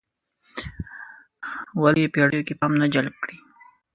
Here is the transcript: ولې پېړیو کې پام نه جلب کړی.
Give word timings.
ولې 1.81 2.05
پېړیو 2.13 2.45
کې 2.47 2.53
پام 2.59 2.73
نه 2.81 2.87
جلب 2.93 3.15
کړی. 3.23 3.37